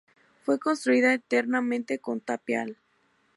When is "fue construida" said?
0.41-1.13